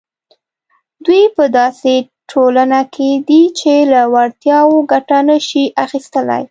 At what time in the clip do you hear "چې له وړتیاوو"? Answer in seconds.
3.59-4.87